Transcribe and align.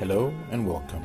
Hello 0.00 0.34
and 0.50 0.66
welcome. 0.66 1.04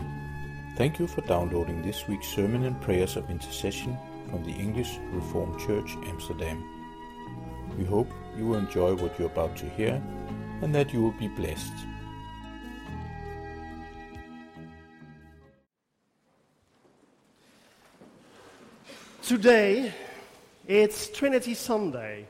Thank 0.75 0.97
you 0.97 1.05
for 1.05 1.21
downloading 1.21 1.83
this 1.83 2.07
week's 2.07 2.27
sermon 2.27 2.63
and 2.63 2.81
prayers 2.81 3.17
of 3.17 3.29
intercession 3.29 3.95
from 4.31 4.43
the 4.43 4.51
English 4.51 4.97
Reformed 5.11 5.59
Church 5.59 5.95
Amsterdam. 6.07 6.63
We 7.77 7.85
hope 7.85 8.09
you 8.35 8.47
will 8.47 8.57
enjoy 8.57 8.95
what 8.95 9.19
you're 9.19 9.29
about 9.29 9.55
to 9.57 9.69
hear 9.69 10.01
and 10.63 10.73
that 10.73 10.91
you 10.91 11.03
will 11.03 11.11
be 11.11 11.27
blessed. 11.27 11.71
Today, 19.21 19.93
it's 20.67 21.11
Trinity 21.11 21.53
Sunday, 21.53 22.25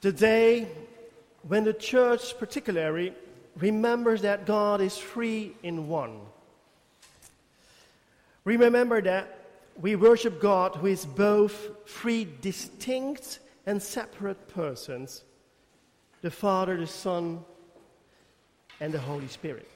the 0.00 0.10
day 0.10 0.68
when 1.46 1.64
the 1.64 1.74
church, 1.74 2.38
particularly, 2.38 3.12
remembers 3.60 4.22
that 4.22 4.46
God 4.46 4.80
is 4.80 4.96
three 4.96 5.54
in 5.62 5.88
one. 5.88 6.20
Remember 8.44 9.02
that 9.02 9.46
we 9.80 9.96
worship 9.96 10.40
God 10.40 10.76
who 10.76 10.86
is 10.86 11.04
both 11.04 11.70
three 11.86 12.26
distinct 12.40 13.40
and 13.66 13.82
separate 13.82 14.48
persons 14.48 15.24
the 16.20 16.30
Father, 16.30 16.76
the 16.76 16.86
Son, 16.86 17.44
and 18.80 18.92
the 18.92 18.98
Holy 18.98 19.28
Spirit. 19.28 19.68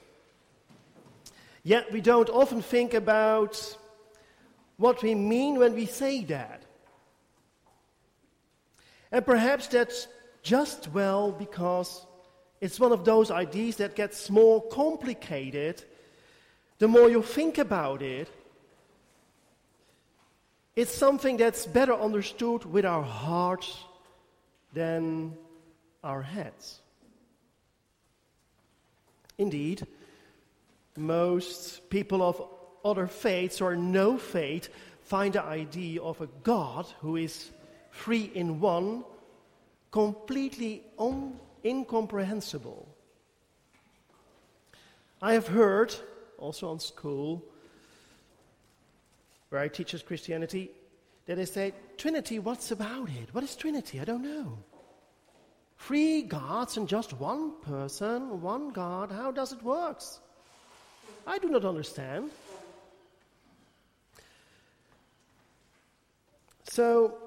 Yet 1.63 1.89
we 1.93 2.01
don't 2.01 2.29
often 2.29 2.61
think 2.61 2.93
about 2.93 3.77
what 4.75 5.01
we 5.01 5.15
mean 5.15 5.57
when 5.57 5.73
we 5.73 5.85
say 5.85 6.25
that. 6.25 6.63
And 9.09 9.25
perhaps 9.25 9.67
that's 9.67 10.07
just 10.41 10.89
well 10.91 11.31
because 11.31 12.05
it's 12.63 12.79
one 12.79 12.93
of 12.93 13.03
those 13.03 13.29
ideas 13.29 13.75
that 13.75 13.93
gets 13.93 14.29
more 14.29 14.61
complicated 14.69 15.83
the 16.79 16.87
more 16.87 17.09
you 17.09 17.21
think 17.21 17.57
about 17.57 18.01
it. 18.01 18.29
It's 20.73 20.95
something 20.95 21.35
that's 21.35 21.65
better 21.65 21.93
understood 21.93 22.63
with 22.63 22.85
our 22.85 23.03
hearts 23.03 23.83
than 24.73 25.33
our 26.05 26.21
heads. 26.21 26.79
Indeed, 29.37 29.85
most 30.95 31.89
people 31.89 32.21
of 32.21 32.47
other 32.85 33.07
faiths 33.07 33.59
or 33.59 33.75
no 33.75 34.17
faith 34.17 34.69
find 35.01 35.33
the 35.33 35.43
idea 35.43 36.01
of 36.01 36.21
a 36.21 36.29
God 36.43 36.85
who 37.01 37.17
is 37.17 37.51
three 37.91 38.31
in 38.33 38.61
one 38.61 39.03
completely 39.91 40.81
un- 40.97 41.37
incomprehensible. 41.63 42.87
I 45.21 45.33
have 45.33 45.47
heard, 45.47 45.95
also 46.37 46.69
on 46.69 46.79
school, 46.79 47.43
where 49.49 49.61
I 49.61 49.67
teach 49.67 49.95
us 49.95 50.01
Christianity, 50.01 50.71
that 51.25 51.35
they 51.35 51.45
say, 51.45 51.73
Trinity, 51.97 52.39
what's 52.39 52.71
about 52.71 53.07
it? 53.09 53.33
What 53.33 53.43
is 53.43 53.55
Trinity? 53.55 53.99
I 53.99 54.03
don't 54.03 54.23
know. 54.23 54.57
Three 55.77 56.21
gods 56.23 56.77
and 56.77 56.87
just 56.87 57.13
one 57.13 57.53
person, 57.61 58.41
one 58.41 58.71
God, 58.71 59.11
how 59.11 59.31
does 59.31 59.53
it 59.53 59.63
work? 59.63 60.01
I 61.25 61.37
do 61.37 61.49
not 61.49 61.63
understand. 61.63 62.31
So, 66.63 67.17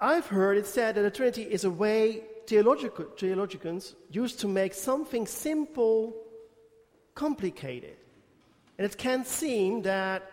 I've 0.00 0.26
heard 0.26 0.58
it 0.58 0.66
said 0.66 0.96
that 0.96 1.02
the 1.02 1.10
Trinity 1.10 1.42
is 1.42 1.64
a 1.64 1.70
way 1.70 2.22
theologians 2.46 3.94
used 4.10 4.40
to 4.40 4.48
make 4.48 4.74
something 4.74 5.26
simple 5.26 6.16
complicated. 7.14 7.96
And 8.78 8.84
it 8.84 8.98
can 8.98 9.24
seem 9.24 9.82
that 9.82 10.30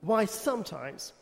why 0.00 0.24
sometimes. 0.24 1.12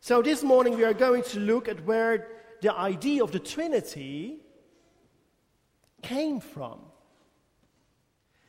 So 0.00 0.22
this 0.22 0.42
morning 0.42 0.76
we 0.76 0.84
are 0.84 0.94
going 0.94 1.22
to 1.24 1.40
look 1.40 1.68
at 1.68 1.84
where 1.84 2.28
the 2.60 2.74
idea 2.74 3.22
of 3.22 3.32
the 3.32 3.38
Trinity 3.38 4.38
came 6.02 6.40
from. 6.40 6.80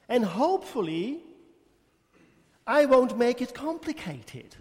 And 0.09 0.23
hopefully, 0.23 1.23
I 2.65 2.85
won't 2.85 3.17
make 3.17 3.41
it 3.41 3.53
complicated. 3.53 4.55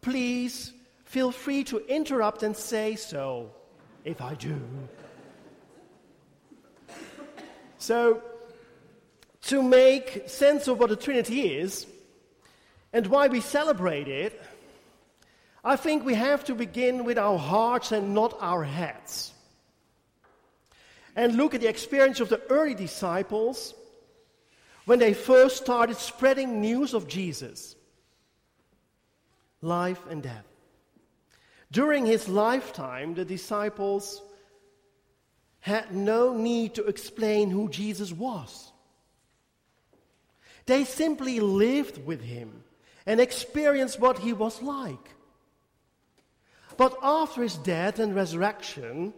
Please 0.00 0.72
feel 1.04 1.30
free 1.30 1.64
to 1.64 1.78
interrupt 1.86 2.42
and 2.42 2.56
say 2.56 2.96
so 2.96 3.50
if 4.04 4.20
I 4.20 4.34
do. 4.34 4.60
So, 7.78 8.22
to 9.42 9.62
make 9.62 10.28
sense 10.28 10.68
of 10.68 10.78
what 10.78 10.88
the 10.88 10.96
Trinity 10.96 11.42
is 11.42 11.86
and 12.92 13.06
why 13.06 13.28
we 13.28 13.40
celebrate 13.40 14.08
it, 14.08 14.40
I 15.62 15.76
think 15.76 16.04
we 16.04 16.14
have 16.14 16.44
to 16.44 16.54
begin 16.54 17.04
with 17.04 17.18
our 17.18 17.38
hearts 17.38 17.92
and 17.92 18.14
not 18.14 18.36
our 18.40 18.64
heads. 18.64 19.32
And 21.16 21.36
look 21.36 21.54
at 21.54 21.60
the 21.60 21.68
experience 21.68 22.20
of 22.20 22.28
the 22.28 22.40
early 22.50 22.74
disciples 22.74 23.74
when 24.84 24.98
they 24.98 25.14
first 25.14 25.56
started 25.56 25.96
spreading 25.96 26.60
news 26.60 26.94
of 26.94 27.08
Jesus 27.08 27.76
life 29.62 30.00
and 30.10 30.22
death. 30.22 30.53
During 31.70 32.06
his 32.06 32.28
lifetime, 32.28 33.14
the 33.14 33.24
disciples 33.24 34.22
had 35.60 35.94
no 35.94 36.36
need 36.36 36.74
to 36.74 36.84
explain 36.84 37.50
who 37.50 37.68
Jesus 37.68 38.12
was. 38.12 38.70
They 40.66 40.84
simply 40.84 41.40
lived 41.40 42.04
with 42.04 42.20
him 42.20 42.64
and 43.06 43.20
experienced 43.20 44.00
what 44.00 44.18
he 44.18 44.32
was 44.32 44.62
like. 44.62 45.14
But 46.76 46.96
after 47.02 47.42
his 47.42 47.56
death 47.56 47.98
and 47.98 48.14
resurrection, 48.14 49.14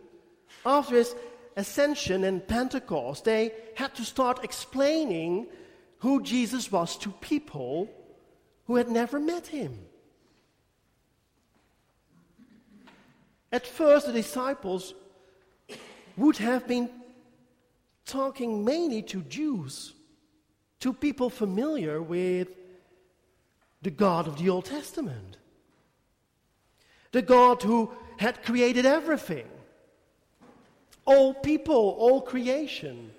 after 0.64 0.96
his 0.96 1.14
ascension 1.56 2.24
and 2.24 2.46
Pentecost, 2.46 3.24
they 3.24 3.52
had 3.74 3.94
to 3.94 4.04
start 4.04 4.44
explaining 4.44 5.46
who 5.98 6.22
Jesus 6.22 6.70
was 6.70 6.96
to 6.98 7.10
people 7.10 7.88
who 8.66 8.76
had 8.76 8.88
never 8.88 9.18
met 9.18 9.46
him. 9.46 9.78
At 13.56 13.66
first, 13.66 14.04
the 14.06 14.12
disciples 14.12 14.92
would 16.18 16.36
have 16.36 16.68
been 16.68 16.90
talking 18.04 18.66
mainly 18.66 19.00
to 19.04 19.22
Jews, 19.22 19.94
to 20.80 20.92
people 20.92 21.30
familiar 21.30 22.02
with 22.02 22.48
the 23.80 23.90
God 23.90 24.28
of 24.28 24.36
the 24.36 24.50
Old 24.50 24.66
Testament, 24.66 25.38
the 27.12 27.22
God 27.22 27.62
who 27.62 27.90
had 28.18 28.44
created 28.44 28.84
everything, 28.84 29.48
all 31.06 31.32
people, 31.32 31.96
all 31.98 32.20
creation, 32.20 33.10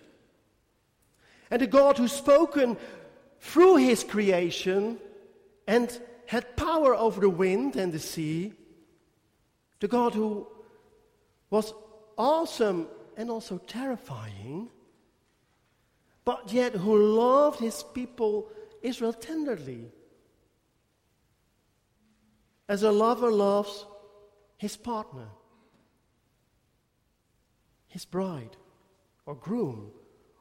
and 1.50 1.64
the 1.64 1.66
God 1.66 1.98
who 1.98 2.08
spoken 2.08 2.78
through 3.40 3.78
his 3.78 4.04
creation 4.04 5.00
and 5.66 6.00
had 6.28 6.56
power 6.56 6.94
over 6.94 7.22
the 7.22 7.38
wind 7.44 7.76
and 7.76 7.92
the 7.92 7.98
sea 8.14 8.54
the 9.80 9.88
God 9.88 10.14
who 10.14 10.48
was 11.50 11.74
awesome 12.18 12.88
and 13.16 13.30
also 13.30 13.58
terrifying, 13.58 14.70
but 16.26 16.52
yet 16.52 16.74
who 16.74 16.98
loved 16.98 17.60
his 17.60 17.84
people, 17.94 18.50
Israel, 18.82 19.14
tenderly. 19.14 19.86
As 22.68 22.84
a 22.84 22.92
lover 22.92 23.32
loves 23.32 23.86
his 24.58 24.76
partner, 24.76 25.28
his 27.88 28.04
bride 28.04 28.58
or 29.26 29.36
groom, 29.36 29.92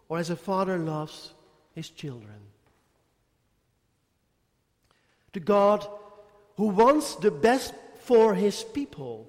or 0.09 0.19
as 0.19 0.31
a 0.31 0.37
father 0.37 0.79
loves 0.79 1.35
his 1.75 1.89
children. 1.89 2.41
The 5.33 5.41
God 5.41 5.87
who 6.57 6.69
wants 6.69 7.17
the 7.17 7.31
best 7.31 7.75
for 8.07 8.35
his 8.35 8.63
people, 8.63 9.29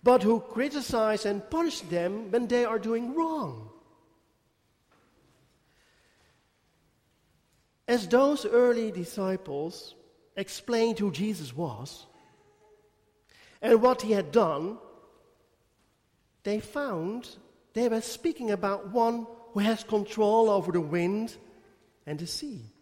but 0.00 0.22
who 0.22 0.38
criticize 0.38 1.26
and 1.26 1.50
punish 1.50 1.80
them 1.80 2.30
when 2.30 2.46
they 2.46 2.64
are 2.64 2.78
doing 2.78 3.14
wrong. 3.14 3.68
As 7.88 8.06
those 8.06 8.46
early 8.46 8.92
disciples 8.92 9.96
explained 10.36 11.00
who 11.00 11.10
Jesus 11.10 11.56
was 11.56 12.06
and 13.60 13.82
what 13.82 14.02
he 14.02 14.12
had 14.12 14.30
done, 14.30 14.78
they 16.44 16.60
found 16.60 17.28
they 17.72 17.88
were 17.88 18.00
speaking 18.00 18.52
about 18.52 18.92
one 18.92 19.26
who 19.52 19.60
has 19.60 19.82
control 19.82 20.48
over 20.48 20.70
the 20.70 20.80
wind 20.80 21.36
and 22.06 22.20
the 22.20 22.26
sea. 22.26 22.77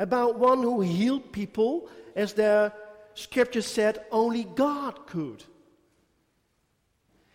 About 0.00 0.38
one 0.38 0.62
who 0.62 0.80
healed 0.80 1.30
people, 1.30 1.88
as 2.16 2.32
the 2.32 2.72
scripture 3.14 3.62
said 3.62 4.02
only 4.10 4.44
God 4.44 5.06
could. 5.06 5.44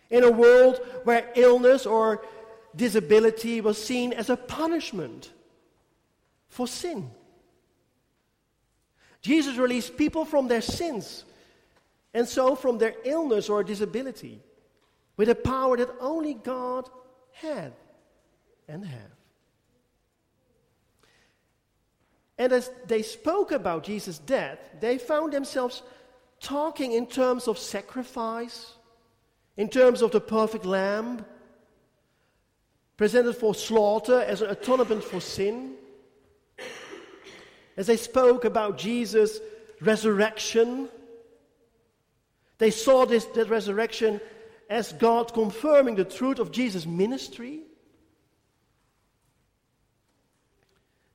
in 0.08 0.22
a 0.22 0.30
world 0.30 0.80
where 1.04 1.32
illness 1.34 1.84
or 1.84 2.24
disability 2.74 3.60
was 3.60 3.82
seen 3.82 4.12
as 4.12 4.30
a 4.30 4.36
punishment 4.36 5.32
for 6.48 6.68
sin. 6.68 7.10
Jesus 9.20 9.56
released 9.56 9.96
people 9.96 10.24
from 10.24 10.46
their 10.46 10.62
sins 10.62 11.24
and 12.14 12.28
so 12.28 12.54
from 12.54 12.78
their 12.78 12.94
illness 13.04 13.48
or 13.48 13.64
disability 13.64 14.40
with 15.16 15.28
a 15.28 15.34
power 15.34 15.76
that 15.76 15.90
only 16.00 16.34
God 16.34 16.88
had 17.32 17.72
and 18.68 18.84
have. 18.84 19.15
And 22.38 22.52
as 22.52 22.70
they 22.86 23.02
spoke 23.02 23.50
about 23.52 23.84
Jesus' 23.84 24.18
death, 24.18 24.58
they 24.80 24.98
found 24.98 25.32
themselves 25.32 25.82
talking 26.40 26.92
in 26.92 27.06
terms 27.06 27.48
of 27.48 27.58
sacrifice, 27.58 28.74
in 29.56 29.68
terms 29.68 30.02
of 30.02 30.10
the 30.10 30.20
perfect 30.20 30.66
lamb, 30.66 31.24
presented 32.96 33.34
for 33.34 33.54
slaughter 33.54 34.20
as 34.20 34.42
an 34.42 34.50
atonement 34.50 35.02
for 35.02 35.20
sin. 35.20 35.74
As 37.76 37.86
they 37.86 37.96
spoke 37.96 38.44
about 38.44 38.78
Jesus' 38.78 39.38
resurrection, 39.80 40.88
they 42.58 42.70
saw 42.70 43.04
this 43.04 43.24
that 43.26 43.48
resurrection 43.48 44.20
as 44.68 44.92
God 44.94 45.32
confirming 45.32 45.94
the 45.94 46.04
truth 46.04 46.38
of 46.38 46.50
Jesus' 46.50 46.86
ministry. 46.86 47.62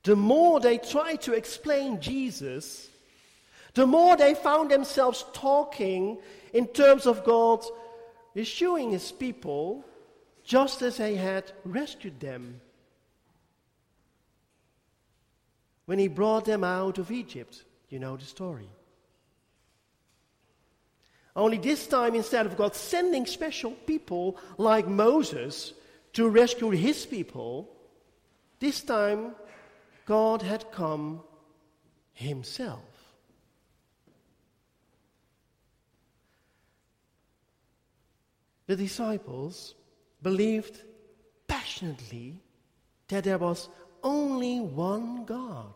The 0.04 0.16
more 0.16 0.58
they 0.58 0.78
tried 0.78 1.22
to 1.22 1.32
explain 1.32 2.00
Jesus, 2.00 2.88
the 3.74 3.86
more 3.86 4.16
they 4.16 4.34
found 4.34 4.70
themselves 4.70 5.24
talking 5.32 6.18
in 6.52 6.66
terms 6.66 7.06
of 7.06 7.24
God 7.24 7.64
rescuing 8.34 8.90
his 8.90 9.12
people 9.12 9.84
just 10.44 10.82
as 10.82 10.96
he 10.96 11.14
had 11.14 11.52
rescued 11.64 12.18
them 12.18 12.60
when 15.86 15.98
he 15.98 16.08
brought 16.08 16.44
them 16.44 16.64
out 16.64 16.98
of 16.98 17.10
Egypt. 17.10 17.64
You 17.88 17.98
know 17.98 18.16
the 18.16 18.24
story. 18.24 18.68
Only 21.34 21.58
this 21.58 21.86
time, 21.86 22.14
instead 22.14 22.44
of 22.44 22.56
God 22.56 22.74
sending 22.74 23.24
special 23.24 23.70
people 23.70 24.36
like 24.58 24.86
Moses 24.86 25.72
to 26.12 26.28
rescue 26.28 26.70
his 26.70 27.06
people, 27.06 27.70
this 28.60 28.82
time 28.82 29.34
God 30.06 30.42
had 30.42 30.70
come 30.72 31.22
himself. 32.12 32.80
The 38.66 38.76
disciples 38.76 39.74
believed 40.22 40.82
passionately 41.46 42.40
that 43.08 43.24
there 43.24 43.38
was 43.38 43.68
only 44.02 44.60
one 44.60 45.24
God. 45.24 45.74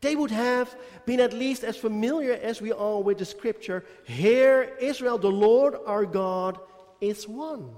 They 0.00 0.16
would 0.16 0.32
have 0.32 0.74
been 1.06 1.20
at 1.20 1.32
least 1.32 1.62
as 1.62 1.76
familiar 1.76 2.32
as 2.32 2.60
we 2.60 2.72
are 2.72 3.00
with 3.00 3.18
the 3.18 3.24
scripture 3.24 3.84
Hear, 4.04 4.76
Israel, 4.80 5.16
the 5.16 5.30
Lord 5.30 5.76
our 5.86 6.04
God 6.04 6.58
is 7.00 7.26
one. 7.28 7.70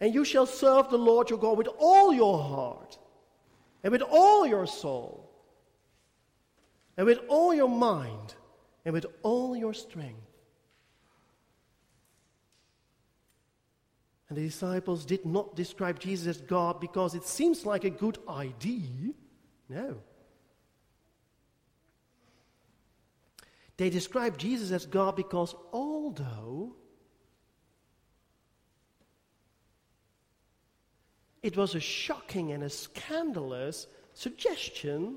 And 0.00 0.14
you 0.14 0.24
shall 0.24 0.46
serve 0.46 0.88
the 0.88 0.98
Lord 0.98 1.28
your 1.28 1.38
God 1.38 1.58
with 1.58 1.68
all 1.78 2.12
your 2.12 2.42
heart, 2.42 2.98
and 3.82 3.92
with 3.92 4.02
all 4.02 4.46
your 4.46 4.66
soul, 4.66 5.30
and 6.96 7.06
with 7.06 7.20
all 7.28 7.54
your 7.54 7.68
mind, 7.68 8.34
and 8.84 8.94
with 8.94 9.06
all 9.22 9.56
your 9.56 9.74
strength. 9.74 10.16
And 14.30 14.38
the 14.38 14.42
disciples 14.42 15.04
did 15.04 15.26
not 15.26 15.56
describe 15.56 15.98
Jesus 15.98 16.28
as 16.28 16.40
God 16.40 16.80
because 16.80 17.14
it 17.14 17.24
seems 17.24 17.66
like 17.66 17.82
a 17.84 17.90
good 17.90 18.18
idea. 18.28 19.12
No. 19.68 19.96
They 23.76 23.90
described 23.90 24.38
Jesus 24.38 24.70
as 24.70 24.86
God 24.86 25.16
because 25.16 25.54
although 25.72 26.76
it 31.42 31.56
was 31.56 31.74
a 31.74 31.80
shocking 31.80 32.52
and 32.52 32.62
a 32.62 32.70
scandalous 32.70 33.86
suggestion, 34.14 35.16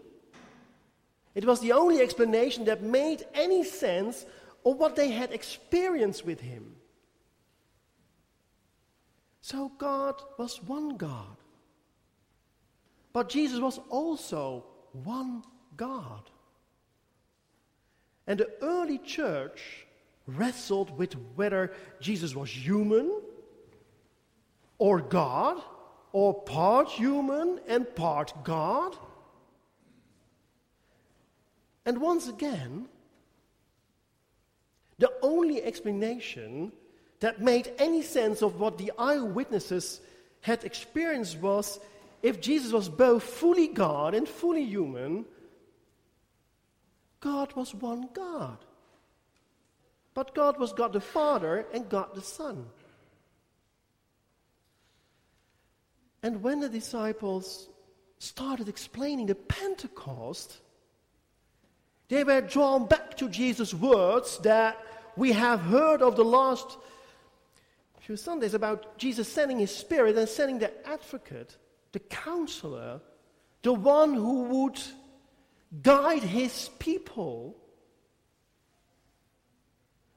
it 1.36 1.46
was 1.46 1.60
the 1.60 1.72
only 1.72 2.00
explanation 2.00 2.66
that 2.66 2.82
made 2.82 3.26
any 3.34 3.64
sense 3.64 4.26
of 4.66 4.78
what 4.78 4.96
they 4.96 5.10
had 5.10 5.32
experienced 5.32 6.26
with 6.26 6.40
him. 6.40 6.76
So 9.42 9.72
God 9.78 10.22
was 10.38 10.64
one 10.64 10.96
God. 10.96 11.36
But 13.12 13.30
Jesus 13.30 13.60
was 13.60 13.80
also 13.90 14.66
one 15.04 15.44
God. 15.76 16.30
And 18.26 18.40
the 18.40 18.50
early 18.62 19.00
church 19.00 19.86
wrestled 20.28 20.98
with 20.98 21.14
whether 21.36 21.74
Jesus 22.00 22.36
was 22.36 22.50
human 22.50 23.22
or 24.78 25.02
God, 25.02 25.62
or 26.14 26.34
part 26.44 26.88
human 26.88 27.60
and 27.68 27.94
part 27.96 28.34
God. 28.46 28.96
And 31.86 32.00
once 32.00 32.30
again, 32.30 32.88
the 35.00 35.12
only 35.22 35.62
explanation 35.62 36.72
that 37.20 37.42
made 37.42 37.74
any 37.78 38.04
sense 38.04 38.42
of 38.42 38.60
what 38.60 38.78
the 38.78 38.92
eyewitnesses 38.98 40.00
had 40.42 40.64
experienced 40.64 41.40
was 41.40 41.80
if 42.22 42.40
Jesus 42.40 42.72
was 42.72 42.88
both 42.88 43.24
fully 43.24 43.68
God 43.68 44.14
and 44.14 44.30
fully 44.30 44.64
human, 44.64 45.26
God 47.20 47.54
was 47.54 47.74
one 47.74 48.08
God. 48.14 48.58
But 50.14 50.36
God 50.36 50.60
was 50.60 50.74
God 50.74 50.94
the 50.94 51.02
Father 51.02 51.66
and 51.74 51.90
God 51.90 52.14
the 52.14 52.22
Son. 52.22 52.68
And 56.24 56.42
when 56.42 56.62
the 56.62 56.70
disciples 56.70 57.68
started 58.18 58.70
explaining 58.70 59.28
the 59.28 59.36
Pentecost, 59.36 60.58
they 62.08 62.24
were 62.24 62.42
drawn 62.42 62.88
back 62.88 63.18
to 63.18 63.30
Jesus' 63.30 63.74
words 63.74 64.38
that 64.40 64.78
we 65.18 65.34
have 65.34 65.60
heard 65.60 66.02
of 66.02 66.16
the 66.16 66.24
last 66.24 66.78
few 68.00 68.16
Sundays 68.18 68.54
about 68.54 68.98
Jesus 68.98 69.32
sending 69.32 69.60
his 69.60 69.74
Spirit 69.74 70.18
and 70.18 70.28
sending 70.28 70.60
the 70.60 70.72
advocate, 70.88 71.58
the 71.92 72.00
counselor, 72.00 73.00
the 73.62 73.74
one 73.74 74.14
who 74.14 74.44
would 74.44 74.82
guide 75.82 76.24
his 76.24 76.70
people, 76.80 77.56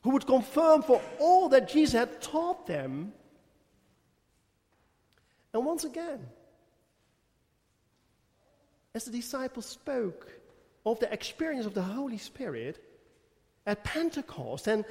who 0.03 0.11
would 0.11 0.27
confirm 0.27 0.83
for 0.83 1.01
all 1.21 1.49
that 1.49 1.69
Jesus 1.69 1.95
had 1.95 2.21
taught 2.21 2.67
them. 2.67 3.13
Once 5.67 5.83
again, 5.83 6.25
as 8.95 9.05
the 9.05 9.11
disciples 9.11 9.67
spoke 9.67 10.31
of 10.85 11.01
the 11.01 11.13
experience 11.13 11.67
of 11.67 11.75
the 11.75 11.83
Holy 11.83 12.19
Spirit 12.19 12.79
at 13.67 13.83
Pentecost 13.83 14.69
and 14.69 14.85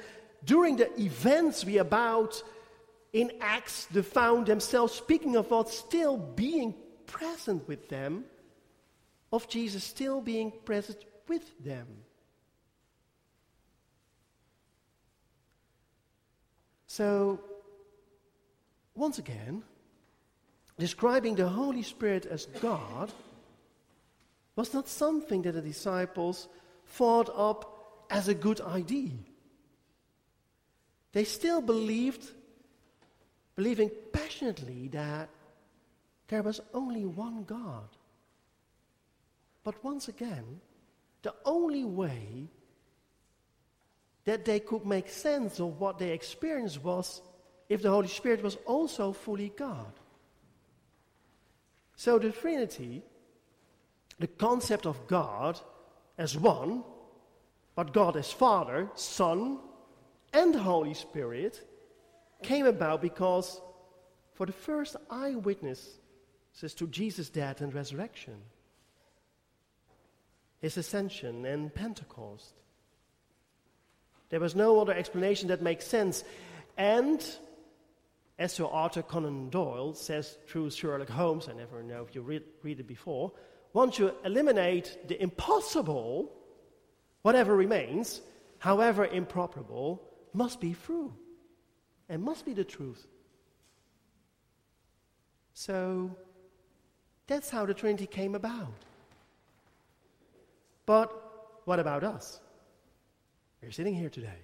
during 0.44 0.76
the 0.76 0.90
events 1.00 1.64
we 1.64 1.78
about 1.78 2.42
in 3.14 3.32
Acts, 3.40 3.86
they 3.86 4.02
found 4.02 4.44
themselves 4.44 4.92
speaking 4.92 5.34
of 5.34 5.48
God 5.48 5.70
still 5.70 6.18
being 6.18 6.74
present 7.06 7.66
with 7.66 7.88
them, 7.88 8.26
of 9.32 9.48
Jesus 9.48 9.82
still 9.82 10.20
being 10.20 10.52
present 10.66 10.98
with 11.26 11.58
them. 11.64 11.86
So, 16.86 17.40
once 18.94 19.18
again, 19.18 19.62
describing 20.78 21.34
the 21.34 21.48
Holy 21.48 21.82
Spirit 21.82 22.26
as 22.26 22.46
God 22.60 23.12
was 24.54 24.72
not 24.74 24.88
something 24.88 25.42
that 25.42 25.52
the 25.52 25.60
disciples 25.60 26.48
thought 26.86 27.30
up 27.34 28.06
as 28.10 28.28
a 28.28 28.34
good 28.34 28.60
idea. 28.60 29.12
They 31.12 31.24
still 31.24 31.60
believed 31.60 32.30
believing 33.56 33.90
passionately 34.12 34.88
that 34.88 35.30
there 36.28 36.42
was 36.42 36.60
only 36.74 37.06
one 37.06 37.44
God. 37.44 37.88
But 39.64 39.82
once 39.82 40.08
again, 40.08 40.60
the 41.22 41.34
only 41.44 41.84
way 41.84 42.48
that 44.24 44.44
they 44.44 44.60
could 44.60 44.84
make 44.84 45.08
sense 45.08 45.58
of 45.58 45.80
what 45.80 45.98
they 45.98 46.12
experienced 46.12 46.82
was 46.84 47.22
if 47.68 47.82
the 47.82 47.90
Holy 47.90 48.08
Spirit 48.08 48.42
was 48.42 48.56
also 48.66 49.12
fully 49.12 49.52
God. 49.56 49.92
So 51.96 52.18
the 52.18 52.30
Trinity, 52.30 53.02
the 54.18 54.26
concept 54.26 54.86
of 54.86 55.06
God 55.06 55.58
as 56.18 56.36
one, 56.36 56.84
But 57.76 57.92
God 57.92 58.16
as 58.16 58.32
Father, 58.32 58.88
Son, 58.94 59.58
and 60.32 60.54
Holy 60.54 60.94
Spirit 60.94 61.60
came 62.42 62.66
about 62.66 63.02
because 63.02 63.60
for 64.32 64.46
the 64.46 64.52
first 64.52 64.96
eyewitnesses 65.10 65.98
to 66.76 66.86
Jesus' 66.86 67.28
death 67.28 67.60
and 67.60 67.72
resurrection, 67.74 68.34
his 70.60 70.78
ascension 70.78 71.44
and 71.44 71.72
Pentecost. 71.74 72.54
There 74.30 74.40
was 74.40 74.56
no 74.56 74.80
other 74.80 74.94
explanation 74.94 75.48
that 75.48 75.62
makes 75.62 75.86
sense. 75.86 76.24
And 76.78 77.22
as 78.38 78.52
Sir 78.52 78.66
Arthur 78.66 79.02
Conan 79.02 79.48
Doyle 79.48 79.94
says 79.94 80.38
through 80.46 80.70
Sherlock 80.70 81.08
Holmes, 81.08 81.48
I 81.48 81.54
never 81.54 81.82
know 81.82 82.04
if 82.06 82.14
you 82.14 82.20
read, 82.20 82.42
read 82.62 82.80
it 82.80 82.86
before, 82.86 83.32
once 83.72 83.98
you 83.98 84.12
eliminate 84.24 84.98
the 85.08 85.20
impossible, 85.22 86.32
whatever 87.22 87.56
remains, 87.56 88.20
however 88.58 89.06
improbable, 89.06 90.02
must 90.32 90.60
be 90.60 90.74
true 90.84 91.14
and 92.08 92.22
must 92.22 92.44
be 92.44 92.52
the 92.52 92.64
truth. 92.64 93.06
So 95.54 96.14
that's 97.26 97.48
how 97.48 97.64
the 97.64 97.74
Trinity 97.74 98.06
came 98.06 98.34
about. 98.34 98.72
But 100.84 101.10
what 101.64 101.80
about 101.80 102.04
us? 102.04 102.40
We're 103.62 103.72
sitting 103.72 103.94
here 103.94 104.10
today. 104.10 104.38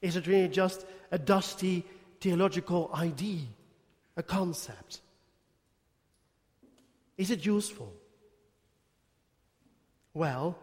Is 0.00 0.14
the 0.14 0.20
Trinity 0.20 0.54
just 0.54 0.86
a 1.10 1.18
dusty 1.18 1.84
theological 2.24 2.90
idea, 2.94 3.44
a 4.16 4.22
concept? 4.22 5.00
Is 7.18 7.30
it 7.30 7.44
useful? 7.44 7.92
Well, 10.14 10.58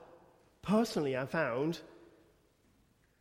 personally, 0.63 1.15
I 1.15 1.25
found, 1.27 1.79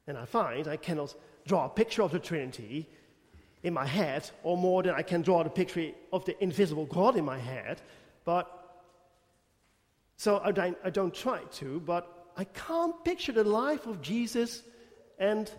and 0.06 0.16
I 0.16 0.24
find, 0.24 0.68
I 0.68 0.78
cannot 0.78 1.14
draw 1.46 1.66
a 1.66 1.68
picture 1.68 2.02
of 2.02 2.12
the 2.12 2.18
Trinity 2.18 2.88
in 3.62 3.74
my 3.74 3.84
head, 3.84 4.30
or 4.42 4.56
more 4.56 4.82
than 4.82 4.94
I 4.94 5.02
can 5.02 5.20
draw 5.20 5.42
the 5.42 5.50
picture 5.50 5.90
of 6.10 6.24
the 6.24 6.42
invisible 6.42 6.86
God 6.86 7.16
in 7.16 7.26
my 7.26 7.38
head. 7.38 7.82
But 8.24 8.46
so 10.16 10.40
I 10.42 10.50
don't, 10.50 10.78
I 10.82 10.88
don't 10.88 11.12
try 11.12 11.40
to, 11.60 11.80
but 11.80 12.32
I 12.38 12.44
can't 12.44 13.04
picture 13.04 13.32
the 13.32 13.44
life 13.44 13.86
of 13.86 14.00
Jesus. 14.00 14.62
And, 15.18 15.52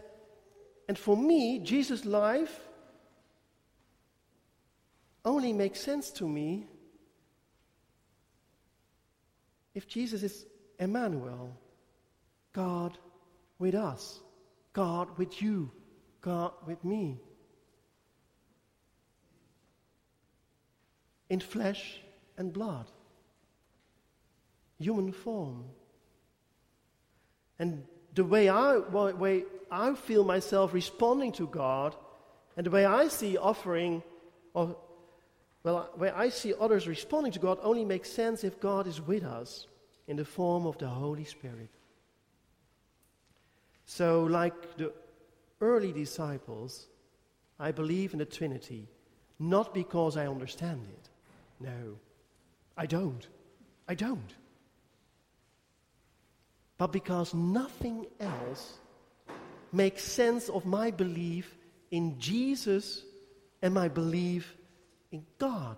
and 0.87 0.97
for 0.97 1.15
me, 1.15 1.59
Jesus' 1.59 2.05
life 2.05 2.59
only 5.23 5.53
makes 5.53 5.79
sense 5.79 6.11
to 6.11 6.27
me 6.27 6.67
if 9.73 9.87
Jesus 9.87 10.23
is 10.23 10.45
Emmanuel, 10.79 11.55
God 12.53 12.97
with 13.59 13.75
us, 13.75 14.19
God 14.73 15.17
with 15.17 15.41
you, 15.41 15.71
God 16.21 16.51
with 16.65 16.83
me. 16.83 17.19
in 21.31 21.39
flesh 21.39 22.01
and 22.37 22.51
blood, 22.51 22.91
human 24.79 25.13
form. 25.13 25.63
And 27.57 27.85
the 28.13 28.25
way 28.25 28.49
I, 28.49 28.79
way 28.79 29.45
I 29.71 29.95
feel 29.95 30.25
myself 30.25 30.73
responding 30.73 31.31
to 31.33 31.47
God, 31.47 31.95
and 32.57 32.65
the 32.65 32.69
way 32.69 32.83
I 32.83 33.07
see 33.07 33.37
offering, 33.37 34.03
or 34.53 34.75
well, 35.63 35.89
way 35.97 36.09
I 36.09 36.29
see 36.29 36.53
others 36.59 36.87
responding 36.87 37.31
to 37.33 37.39
God 37.39 37.59
only 37.61 37.85
makes 37.85 38.09
sense 38.09 38.43
if 38.43 38.59
God 38.59 38.87
is 38.87 38.99
with 39.01 39.23
us 39.23 39.67
in 40.07 40.17
the 40.17 40.25
form 40.25 40.65
of 40.65 40.77
the 40.77 40.87
Holy 40.87 41.23
Spirit. 41.23 41.69
So, 43.85 44.23
like 44.23 44.77
the 44.77 44.91
early 45.59 45.91
disciples, 45.91 46.87
I 47.59 47.71
believe 47.71 48.13
in 48.13 48.19
the 48.19 48.25
Trinity, 48.25 48.87
not 49.37 49.73
because 49.73 50.17
I 50.17 50.27
understand 50.27 50.81
it, 50.91 51.09
no, 51.59 51.97
I 52.77 52.85
don't. 52.85 53.27
I 53.87 53.95
don't. 53.95 54.35
But 56.77 56.91
because 56.91 57.33
nothing 57.33 58.07
else 58.19 58.79
makes 59.71 60.03
sense 60.03 60.49
of 60.49 60.65
my 60.65 60.91
belief 60.91 61.55
in 61.91 62.17
Jesus 62.19 63.03
and 63.61 63.73
my 63.73 63.87
belief 63.87 64.55
in 65.11 65.25
God. 65.37 65.77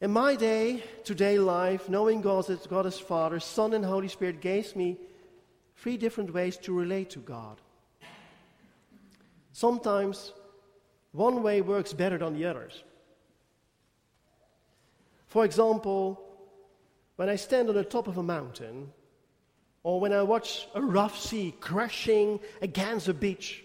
In 0.00 0.12
my 0.12 0.36
day, 0.36 0.84
today 1.02 1.38
life, 1.38 1.88
knowing 1.88 2.20
God 2.20 2.48
as 2.50 2.66
God 2.66 2.86
as 2.86 3.00
Father, 3.00 3.40
Son, 3.40 3.74
and 3.74 3.84
Holy 3.84 4.06
Spirit 4.06 4.40
gave 4.40 4.76
me 4.76 4.96
three 5.76 5.96
different 5.96 6.32
ways 6.32 6.56
to 6.58 6.72
relate 6.72 7.10
to 7.10 7.18
God. 7.18 7.60
Sometimes 9.52 10.32
one 11.10 11.42
way 11.42 11.62
works 11.62 11.92
better 11.92 12.16
than 12.16 12.34
the 12.34 12.44
others. 12.44 12.84
For 15.26 15.44
example, 15.44 16.20
when 17.16 17.28
I 17.28 17.34
stand 17.34 17.68
on 17.68 17.74
the 17.74 17.82
top 17.82 18.06
of 18.06 18.18
a 18.18 18.22
mountain, 18.22 18.92
or 19.82 20.00
when 20.00 20.12
I 20.12 20.22
watch 20.22 20.68
a 20.74 20.82
rough 20.82 21.18
sea 21.18 21.54
crashing 21.58 22.38
against 22.62 23.08
a 23.08 23.14
beach, 23.14 23.64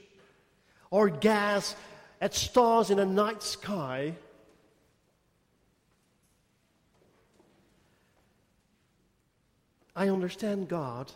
or 0.93 1.09
gaze 1.09 1.75
at 2.21 2.35
stars 2.35 2.91
in 2.91 2.99
a 2.99 3.05
night 3.05 3.41
sky, 3.41 4.13
I 9.95 10.09
understand 10.09 10.67
God 10.67 11.11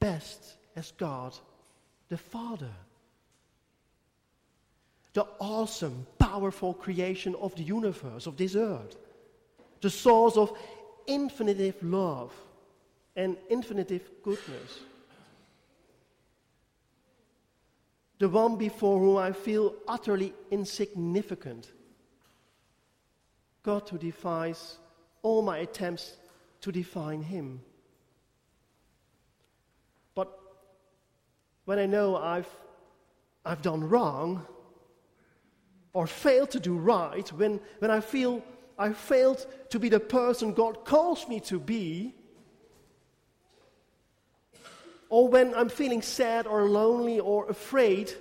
best 0.00 0.56
as 0.74 0.90
God 0.98 1.36
the 2.08 2.18
Father. 2.18 2.74
The 5.12 5.24
awesome, 5.38 6.04
powerful 6.18 6.74
creation 6.74 7.36
of 7.36 7.54
the 7.54 7.62
universe, 7.62 8.26
of 8.26 8.36
this 8.36 8.56
earth, 8.56 8.96
the 9.82 9.90
source 9.90 10.36
of 10.36 10.52
infinitive 11.06 11.76
love 11.80 12.32
and 13.14 13.36
infinitive 13.50 14.10
goodness. 14.24 14.80
The 18.18 18.28
one 18.28 18.56
before 18.56 18.98
whom 18.98 19.16
I 19.18 19.32
feel 19.32 19.74
utterly 19.86 20.32
insignificant. 20.50 21.72
God 23.62 23.88
who 23.88 23.98
defies 23.98 24.78
all 25.22 25.42
my 25.42 25.58
attempts 25.58 26.16
to 26.62 26.72
define 26.72 27.22
Him. 27.22 27.60
But 30.14 30.38
when 31.64 31.78
I 31.78 31.86
know 31.86 32.16
I've, 32.16 32.48
I've 33.44 33.62
done 33.62 33.88
wrong, 33.88 34.46
or 35.92 36.06
failed 36.06 36.50
to 36.52 36.60
do 36.60 36.76
right, 36.76 37.28
when, 37.32 37.60
when 37.80 37.90
I 37.90 38.00
feel 38.00 38.42
I 38.78 38.92
failed 38.92 39.46
to 39.70 39.78
be 39.78 39.88
the 39.88 40.00
person 40.00 40.52
God 40.52 40.84
calls 40.84 41.26
me 41.28 41.40
to 41.40 41.58
be, 41.58 42.14
or 45.08 45.28
when 45.28 45.54
I'm 45.54 45.68
feeling 45.68 46.02
sad 46.02 46.46
or 46.46 46.68
lonely 46.68 47.20
or 47.20 47.48
afraid, 47.48 48.12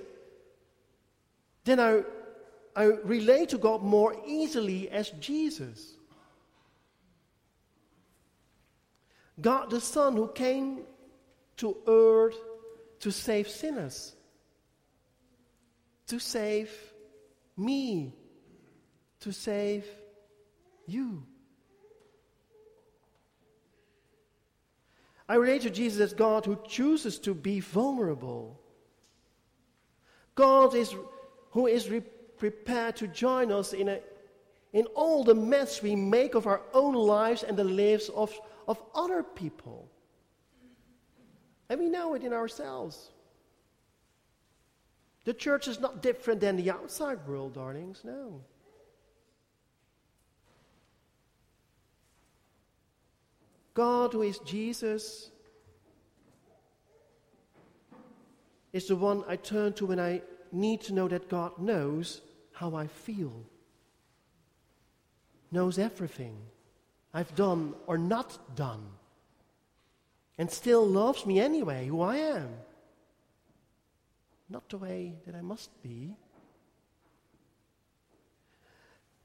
then 1.63 1.79
I, 1.79 2.03
I 2.75 2.83
relate 2.85 3.49
to 3.49 3.57
God 3.57 3.81
more 3.81 4.15
easily 4.25 4.89
as 4.89 5.09
Jesus. 5.11 5.93
God 9.41 9.69
the 9.69 9.81
Son 9.81 10.15
who 10.15 10.27
came 10.29 10.81
to 11.57 11.75
earth 11.87 12.37
to 12.99 13.11
save 13.11 13.49
sinners, 13.49 14.15
to 16.07 16.19
save 16.19 16.69
me 17.57 18.13
to 19.25 19.31
save 19.31 19.85
you. 20.85 21.23
I 25.27 25.35
relate 25.35 25.63
to 25.63 25.69
Jesus 25.69 25.99
as 25.99 26.13
God 26.13 26.45
who 26.45 26.57
chooses 26.67 27.17
to 27.19 27.33
be 27.33 27.59
vulnerable. 27.59 28.59
God 30.35 30.75
is 30.75 30.93
who 31.51 31.67
is 31.67 31.89
re- 31.89 32.01
prepared 32.37 32.97
to 32.97 33.07
join 33.07 33.51
us 33.51 33.73
in, 33.73 33.87
a, 33.87 33.99
in 34.73 34.85
all 34.87 35.23
the 35.23 35.33
mess 35.33 35.81
we 35.81 35.95
make 35.95 36.35
of 36.35 36.47
our 36.47 36.61
own 36.73 36.93
lives 36.93 37.43
and 37.43 37.57
the 37.57 37.63
lives 37.63 38.09
of, 38.09 38.37
of 38.67 38.81
other 38.93 39.23
people. 39.23 39.89
And 41.69 41.79
we 41.79 41.87
know 41.87 42.13
it 42.13 42.23
in 42.23 42.33
ourselves. 42.33 43.09
The 45.23 45.33
church 45.33 45.67
is 45.67 45.79
not 45.79 46.03
different 46.03 46.41
than 46.41 46.55
the 46.55 46.69
outside 46.69 47.25
world, 47.27 47.55
darlings. 47.55 48.01
No. 48.03 48.41
God, 53.75 54.13
who 54.13 54.21
is 54.21 54.39
Jesus, 54.39 55.29
is 58.73 58.87
the 58.87 58.95
one 58.95 59.23
I 59.27 59.35
turn 59.35 59.73
to 59.73 59.85
when 59.85 59.99
I 59.99 60.21
need 60.51 60.81
to 60.83 60.93
know 60.93 61.07
that 61.09 61.29
God 61.29 61.59
knows 61.59 62.21
how 62.53 62.73
I 62.73 62.87
feel, 62.87 63.33
knows 65.51 65.77
everything 65.77 66.37
I've 67.13 67.35
done 67.35 67.73
or 67.85 67.97
not 67.97 68.55
done, 68.55 68.87
and 70.37 70.49
still 70.49 70.85
loves 70.87 71.25
me 71.25 71.39
anyway, 71.39 71.87
who 71.87 72.01
I 72.01 72.17
am. 72.17 72.49
Not 74.49 74.69
the 74.69 74.77
way 74.77 75.15
that 75.25 75.35
I 75.35 75.41
must 75.41 75.69
be. 75.83 76.15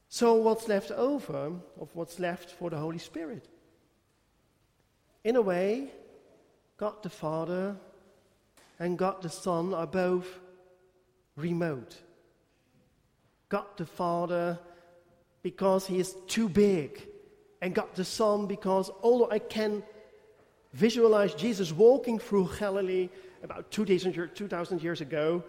So, 0.09 0.35
what's 0.35 0.66
left 0.66 0.90
over 0.90 1.52
of 1.80 1.88
what's 1.95 2.19
left 2.19 2.50
for 2.50 2.69
the 2.69 2.78
Holy 2.78 2.99
Spirit? 2.99 3.47
In 5.25 5.37
a 5.37 5.43
way, 5.43 5.91
God 6.77 7.03
the 7.03 7.11
Father 7.11 7.77
and 8.79 8.97
God 8.99 9.21
the 9.21 9.29
Son 9.29 9.75
are 9.75 9.87
both 9.87 10.27
remote. 11.37 11.97
God 13.49 13.67
the 13.77 13.85
Father 13.87 14.59
because 15.43 15.87
he 15.87 15.99
is 15.99 16.15
too 16.27 16.49
big, 16.49 17.07
and 17.61 17.75
God 17.75 17.89
the 17.95 18.05
Son 18.05 18.47
because 18.47 18.91
although 19.03 19.31
I 19.31 19.39
can 19.39 19.83
visualize 20.73 21.35
Jesus 21.35 21.73
walking 21.73 22.19
through 22.19 22.49
Galilee 22.59 23.09
about 23.43 23.71
2,000 23.71 24.83
years 24.83 25.00
ago, 25.00 25.43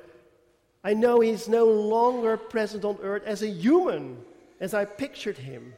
I 0.83 0.93
know 0.93 1.19
he's 1.19 1.47
no 1.47 1.65
longer 1.65 2.37
present 2.37 2.83
on 2.85 2.97
earth 3.03 3.23
as 3.25 3.43
a 3.43 3.47
human 3.47 4.17
as 4.59 4.73
I 4.73 4.85
pictured 4.85 5.37
him. 5.37 5.73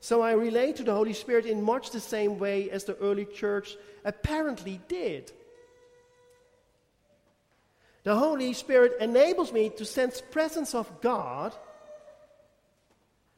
So 0.00 0.22
I 0.22 0.32
relate 0.32 0.76
to 0.76 0.82
the 0.82 0.94
Holy 0.94 1.12
Spirit 1.12 1.44
in 1.44 1.62
much 1.62 1.90
the 1.90 2.00
same 2.00 2.38
way 2.38 2.70
as 2.70 2.84
the 2.84 2.96
early 2.96 3.26
church 3.26 3.76
apparently 4.02 4.80
did. 4.88 5.30
The 8.02 8.16
Holy 8.16 8.54
Spirit 8.54 8.94
enables 8.98 9.52
me 9.52 9.68
to 9.76 9.84
sense 9.84 10.22
presence 10.22 10.74
of 10.74 11.02
God, 11.02 11.54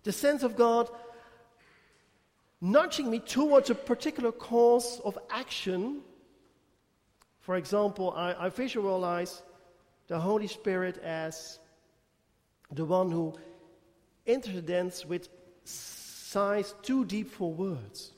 the 0.04 0.12
sense 0.12 0.44
of 0.44 0.54
God 0.56 0.88
nudging 2.60 3.10
me 3.10 3.18
towards 3.18 3.70
a 3.70 3.74
particular 3.74 4.30
course 4.30 5.00
of 5.04 5.18
action. 5.30 6.00
For 7.40 7.56
example, 7.56 8.14
I, 8.16 8.46
I 8.46 8.48
visualize 8.50 9.42
the 10.06 10.20
Holy 10.20 10.46
Spirit 10.46 10.98
as 11.02 11.58
the 12.70 12.84
one 12.84 13.10
who 13.10 13.34
intercedes 14.26 15.04
with 15.04 15.28
sighs 16.32 16.74
too 16.82 17.04
deep 17.04 17.30
for 17.30 17.52
words. 17.52 18.12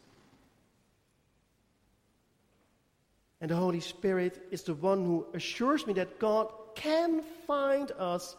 And 3.40 3.50
the 3.50 3.56
Holy 3.56 3.80
Spirit 3.80 4.46
is 4.50 4.62
the 4.62 4.74
one 4.74 5.04
who 5.04 5.26
assures 5.34 5.86
me 5.86 5.92
that 5.94 6.18
God 6.18 6.52
can 6.74 7.22
find 7.46 7.90
us 7.98 8.36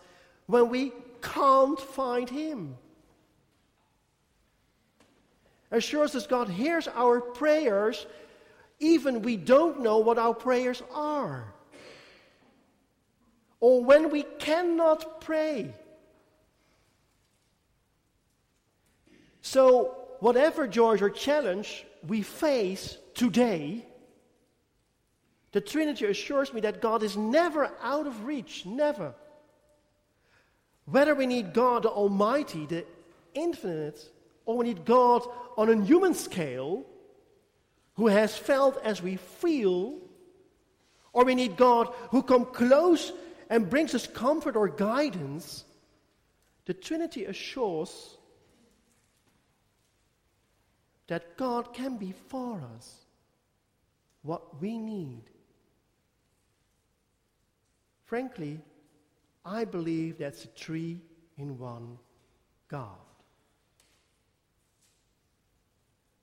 when 0.48 0.70
we 0.70 0.92
can't 1.22 1.80
find 1.80 2.30
Him. 2.30 2.76
Assures 5.72 6.16
us 6.16 6.26
God 6.26 6.50
hears 6.50 6.88
our 6.88 7.20
prayers 7.20 8.06
even 8.80 9.22
we 9.22 9.38
don't 9.38 9.82
know 9.82 10.00
what 10.00 10.18
our 10.18 10.34
prayers 10.34 10.82
are. 10.94 11.54
Or 13.60 13.84
when 13.84 14.12
we 14.12 14.24
cannot 14.40 15.22
pray. 15.22 15.74
So, 19.46 19.96
whatever 20.22 20.66
George 20.66 21.04
or 21.04 21.12
challenge 21.12 21.86
we 22.08 22.24
face 22.24 22.98
today, 23.14 23.86
the 25.52 25.62
Trinity 25.62 26.06
assures 26.08 26.52
me 26.52 26.62
that 26.62 26.82
God 26.82 27.04
is 27.04 27.16
never 27.16 27.72
out 27.80 28.08
of 28.08 28.26
reach, 28.26 28.66
never. 28.66 29.14
Whether 30.86 31.14
we 31.14 31.28
need 31.28 31.54
God 31.54 31.84
the 31.84 31.90
Almighty, 31.90 32.66
the 32.66 32.86
infinite, 33.36 34.10
or 34.48 34.58
we 34.58 34.66
need 34.66 34.84
God 34.84 35.22
on 35.58 35.70
a 35.70 35.86
human 35.86 36.16
scale, 36.16 36.84
who 37.98 38.08
has 38.08 38.36
felt 38.36 38.84
as 38.84 39.00
we 39.00 39.18
feel, 39.18 40.00
or 41.14 41.24
we 41.24 41.36
need 41.36 41.56
God 41.56 41.94
who 42.10 42.24
comes 42.24 42.48
close 42.52 43.14
and 43.52 43.70
brings 43.70 43.94
us 43.94 44.08
comfort 44.08 44.56
or 44.56 44.70
guidance, 44.70 45.66
the 46.66 46.74
Trinity 46.74 47.26
assures 47.26 48.15
that 51.08 51.38
God 51.38 51.74
can 51.74 51.98
be 51.98 52.14
for 52.28 52.62
us 52.76 53.06
what 54.24 54.60
we 54.62 54.78
need. 54.78 55.24
Frankly, 58.06 58.60
I 59.46 59.66
believe 59.66 60.18
that's 60.18 60.46
a 60.46 60.48
three 60.48 61.00
in 61.38 61.60
one 61.60 61.98
God. 62.68 62.90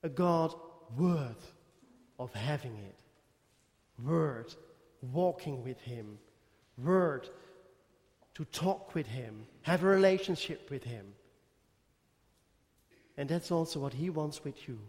A 0.03 0.09
God 0.09 0.53
worth 0.97 1.53
of 2.19 2.33
having 2.33 2.75
it, 2.75 2.99
worth 4.03 4.57
walking 5.01 5.63
with 5.63 5.79
Him, 5.79 6.17
worth 6.77 7.29
to 8.35 8.45
talk 8.45 8.93
with 8.93 9.07
Him, 9.07 9.45
have 9.61 9.83
a 9.83 9.87
relationship 9.87 10.69
with 10.69 10.83
Him. 10.83 11.05
And 13.17 13.29
that's 13.29 13.51
also 13.51 13.79
what 13.79 13.93
He 13.93 14.09
wants 14.09 14.43
with 14.43 14.67
you 14.67 14.79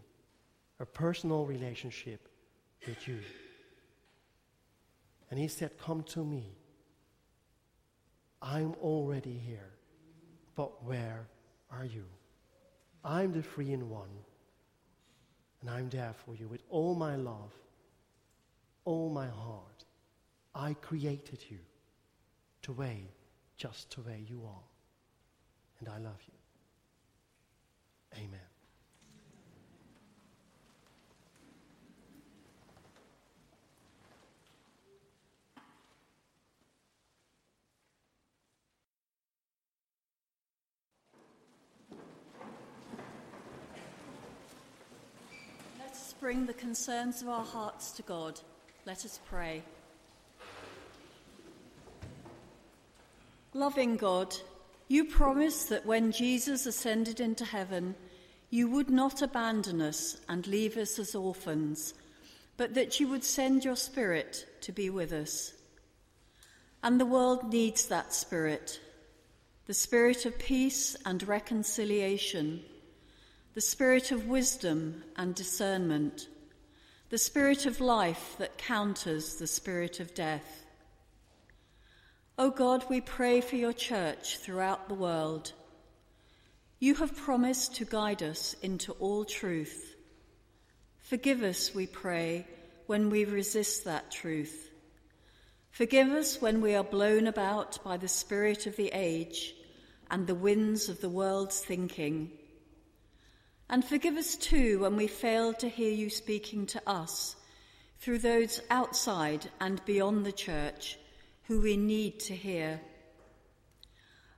a 0.79 0.85
personal 0.85 1.45
relationship 1.45 2.27
with 2.85 3.07
you. 3.07 3.19
And 5.29 5.39
He 5.39 5.47
said, 5.47 5.77
Come 5.77 6.03
to 6.03 6.23
me. 6.23 6.55
I'm 8.41 8.73
already 8.81 9.37
here. 9.37 9.71
But 10.55 10.83
where 10.83 11.27
are 11.71 11.85
you? 11.85 12.05
I'm 13.03 13.31
the 13.31 13.41
three 13.41 13.71
in 13.71 13.89
one. 13.89 14.09
And 15.61 15.69
I'm 15.69 15.89
there 15.89 16.13
for 16.25 16.35
you 16.35 16.47
with 16.47 16.61
all 16.69 16.95
my 16.95 17.15
love, 17.15 17.51
all 18.83 19.09
my 19.09 19.27
heart. 19.27 19.85
I 20.53 20.73
created 20.75 21.39
you 21.49 21.57
to 22.63 22.71
way 22.71 23.07
just 23.57 23.95
the 23.95 24.01
way 24.01 24.23
you 24.27 24.43
are. 24.45 24.63
And 25.79 25.89
I 25.89 25.97
love 25.97 26.19
you. 26.27 26.34
Amen. 28.17 28.39
Let 45.77 45.91
us 45.91 46.15
bring 46.19 46.45
the 46.45 46.53
concerns 46.53 47.21
of 47.21 47.27
our 47.29 47.43
hearts 47.43 47.91
to 47.91 48.01
God. 48.03 48.39
Let 48.85 49.03
us 49.03 49.19
pray. 49.27 49.61
Loving 53.53 53.95
God, 53.95 54.35
you 54.87 55.05
promised 55.05 55.69
that 55.69 55.85
when 55.85 56.11
Jesus 56.11 56.65
ascended 56.65 57.19
into 57.19 57.45
heaven, 57.45 57.95
you 58.49 58.69
would 58.69 58.89
not 58.89 59.21
abandon 59.21 59.81
us 59.81 60.17
and 60.29 60.45
leave 60.47 60.77
us 60.77 60.99
as 60.99 61.15
orphans, 61.15 61.93
but 62.57 62.73
that 62.75 62.99
you 62.99 63.07
would 63.07 63.23
send 63.23 63.65
your 63.65 63.75
Spirit 63.75 64.45
to 64.61 64.71
be 64.71 64.89
with 64.89 65.11
us. 65.11 65.53
And 66.83 66.99
the 66.99 67.05
world 67.05 67.51
needs 67.51 67.87
that 67.87 68.13
Spirit 68.13 68.79
the 69.65 69.73
Spirit 69.73 70.27
of 70.27 70.37
peace 70.37 70.95
and 71.05 71.27
reconciliation, 71.27 72.61
the 73.55 73.61
Spirit 73.61 74.11
of 74.11 74.27
wisdom 74.27 75.03
and 75.15 75.33
discernment, 75.33 76.27
the 77.09 77.17
Spirit 77.17 77.65
of 77.65 77.81
life 77.81 78.35
that 78.37 78.59
counters 78.59 79.37
the 79.37 79.47
Spirit 79.47 79.99
of 79.99 80.13
death. 80.13 80.64
O 82.37 82.49
God, 82.49 82.83
we 82.89 82.99
pray 82.99 83.39
for 83.39 83.55
your 83.55 83.71
church 83.71 84.39
throughout 84.39 84.89
the 84.89 84.93
world. 84.93 85.53
You 86.79 86.95
have 86.95 87.15
promised 87.15 87.75
to 87.75 87.85
guide 87.85 88.21
us 88.21 88.57
into 88.61 88.91
all 88.99 89.23
truth. 89.23 89.95
Forgive 90.99 91.43
us, 91.43 91.73
we 91.73 91.87
pray, 91.87 92.45
when 92.87 93.09
we 93.09 93.23
resist 93.23 93.85
that 93.85 94.11
truth. 94.11 94.69
Forgive 95.71 96.09
us 96.11 96.41
when 96.41 96.59
we 96.59 96.75
are 96.75 96.83
blown 96.83 97.27
about 97.27 97.81
by 97.85 97.95
the 97.95 98.09
spirit 98.09 98.67
of 98.67 98.75
the 98.75 98.89
age 98.89 99.55
and 100.11 100.27
the 100.27 100.35
winds 100.35 100.89
of 100.89 100.99
the 100.99 101.09
world's 101.09 101.61
thinking. 101.61 102.31
And 103.69 103.83
forgive 103.83 104.17
us 104.17 104.35
too 104.35 104.79
when 104.79 104.97
we 104.97 105.07
fail 105.07 105.53
to 105.53 105.69
hear 105.69 105.91
you 105.91 106.09
speaking 106.09 106.65
to 106.67 106.81
us 106.85 107.37
through 107.99 108.19
those 108.19 108.59
outside 108.69 109.49
and 109.61 109.83
beyond 109.85 110.25
the 110.25 110.33
church 110.33 110.99
who 111.47 111.61
we 111.61 111.77
need 111.77 112.19
to 112.21 112.35
hear. 112.35 112.79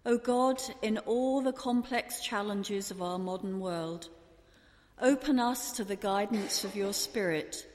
O 0.05 0.17
God, 0.17 0.61
in 0.81 0.97
all 0.99 1.41
the 1.41 1.53
complex 1.53 2.21
challenges 2.21 2.91
of 2.91 3.01
our 3.01 3.19
modern 3.19 3.59
world, 3.59 4.09
open 5.01 5.39
us 5.39 5.73
to 5.73 5.83
the 5.83 5.95
guidance 5.95 6.63
of 6.63 6.75
your 6.75 6.93
Spirit 6.93 7.67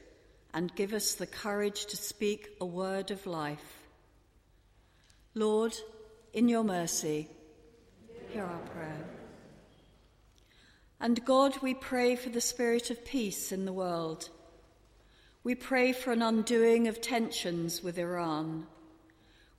and 0.54 0.74
give 0.74 0.92
us 0.92 1.14
the 1.14 1.26
courage 1.26 1.86
to 1.86 1.96
speak 1.96 2.50
a 2.60 2.66
word 2.66 3.10
of 3.10 3.26
life. 3.26 3.82
Lord, 5.34 5.74
in 6.32 6.48
your 6.48 6.64
mercy, 6.64 7.28
hear 8.32 8.44
our 8.44 8.58
prayer. 8.58 9.04
And 11.00 11.24
God, 11.24 11.58
we 11.62 11.74
pray 11.74 12.16
for 12.16 12.28
the 12.28 12.40
spirit 12.40 12.90
of 12.90 13.04
peace 13.04 13.50
in 13.50 13.64
the 13.64 13.72
world. 13.72 14.28
We 15.42 15.54
pray 15.54 15.92
for 15.92 16.12
an 16.12 16.22
undoing 16.22 16.86
of 16.86 17.00
tensions 17.00 17.82
with 17.82 17.98
Iran. 17.98 18.66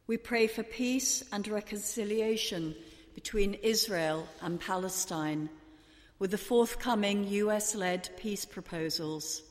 We 0.06 0.18
pray 0.18 0.48
for 0.48 0.63
peace 0.63 1.24
and 1.32 1.48
reconciliation 1.48 2.76
between 3.16 3.54
Israel 3.54 4.28
and 4.42 4.60
Palestine 4.60 5.50
with 6.20 6.32
the 6.32 6.38
forthcoming 6.38 7.26
US 7.30 7.74
led 7.74 8.10
peace 8.18 8.44
proposals. 8.44 9.42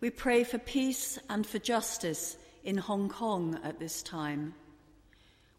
We 0.00 0.10
pray 0.10 0.44
for 0.44 0.58
peace 0.58 1.18
and 1.30 1.46
for 1.46 1.58
justice 1.58 2.36
in 2.64 2.76
Hong 2.76 3.08
Kong 3.08 3.58
at 3.64 3.78
this 3.78 4.02
time. 4.02 4.54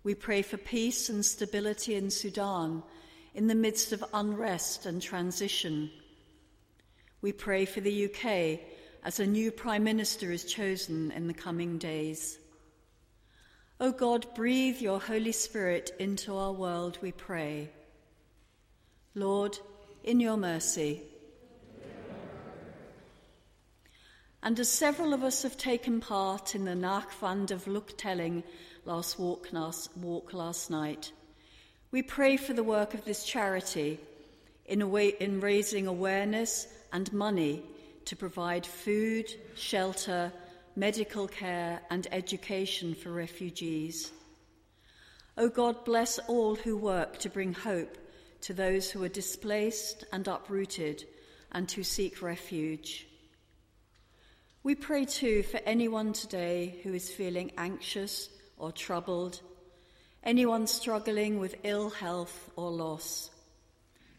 We 0.04 0.14
pray 0.14 0.44
for 0.44 0.58
peace 0.58 1.10
and 1.10 1.26
stability 1.26 1.96
in 1.96 2.12
Sudan 2.12 2.84
in 3.34 3.48
the 3.48 3.56
midst 3.56 3.94
of 3.94 4.06
unrest 4.14 4.86
and 4.86 5.02
transition. 5.02 5.90
We 7.22 7.32
pray 7.32 7.66
for 7.66 7.82
the 7.82 8.06
UK 8.06 8.60
as 9.04 9.20
a 9.20 9.26
new 9.26 9.52
Prime 9.52 9.84
Minister 9.84 10.32
is 10.32 10.46
chosen 10.46 11.12
in 11.12 11.26
the 11.26 11.34
coming 11.34 11.80
days. 11.80 12.38
O 13.82 13.92
God, 13.92 14.28
breathe 14.36 14.80
your 14.80 15.00
Holy 15.00 15.32
Spirit 15.32 15.90
into 15.98 16.38
our 16.38 16.52
world, 16.52 17.00
we 17.02 17.12
pray. 17.12 17.72
Lord, 19.16 19.58
in 20.04 20.20
your 20.20 20.38
mercy. 20.38 21.02
And 24.44 24.60
as 24.60 24.70
several 24.70 25.16
of 25.16 25.24
us 25.24 25.42
have 25.42 25.58
taken 25.58 26.00
part 26.00 26.54
in 26.54 26.66
the 26.66 26.76
Nacht 26.76 27.12
van 27.16 27.48
de 27.48 27.56
Vluchteling 27.56 28.44
last 28.86 29.18
walk, 29.18 29.52
last 29.52 29.98
walk 29.98 30.32
last 30.32 30.70
night, 30.70 31.12
we 31.90 32.04
pray 32.04 32.38
for 32.38 32.54
the 32.54 32.64
work 32.64 32.94
of 32.94 33.04
this 33.04 33.24
charity 33.24 34.00
in, 34.68 34.92
way, 34.92 35.16
in 35.20 35.40
raising 35.40 35.88
awareness 35.88 36.68
and 36.94 37.12
money 37.12 37.64
to 38.06 38.16
provide 38.16 38.64
food, 38.64 39.34
shelter, 39.56 40.32
medical 40.76 41.28
care, 41.28 41.82
and 41.90 42.08
education 42.12 42.96
for 42.96 43.12
refugees. 43.12 44.12
O 45.38 45.46
oh 45.46 45.50
God, 45.50 45.86
bless 45.86 46.20
all 46.20 46.56
who 46.56 46.78
work 46.78 47.18
to 47.20 47.30
bring 47.30 47.54
hope 47.54 47.98
to 48.42 48.54
those 48.54 48.90
who 48.90 49.04
are 49.04 49.10
displaced 49.10 50.04
and 50.12 50.28
uprooted 50.28 51.06
and 51.52 51.72
who 51.72 51.84
seek 51.84 52.22
refuge. 52.22 53.08
We 54.64 54.76
pray 54.76 55.06
too 55.06 55.44
for 55.44 55.60
anyone 55.66 56.14
today 56.14 56.80
who 56.84 56.94
is 56.94 57.12
feeling 57.12 57.52
anxious 57.58 58.30
or 58.58 58.72
troubled 58.72 59.42
anyone 60.24 60.68
struggling 60.68 61.40
with 61.40 61.56
ill 61.64 61.90
health 61.90 62.50
or 62.56 62.70
loss, 62.70 63.32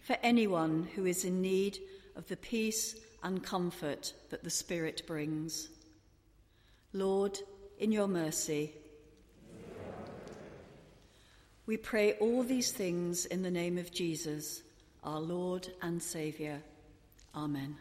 for 0.00 0.16
anyone 0.22 0.88
who 0.94 1.06
is 1.06 1.24
in 1.24 1.40
need 1.40 1.78
of 2.16 2.26
the 2.28 2.36
peace 2.36 2.96
and 3.22 3.42
comfort 3.42 4.12
that 4.30 4.42
the 4.42 4.50
Spirit 4.50 5.02
brings. 5.06 5.68
Lord, 6.92 7.38
in 7.78 7.90
your 7.90 8.08
mercy, 8.08 8.72
we 11.66 11.76
pray 11.76 12.14
all 12.14 12.42
these 12.42 12.72
things 12.72 13.24
in 13.26 13.42
the 13.42 13.50
name 13.50 13.78
of 13.78 13.90
Jesus, 13.90 14.62
our 15.02 15.20
Lord 15.20 15.68
and 15.80 16.02
Saviour. 16.02 16.58
Amen. 17.34 17.76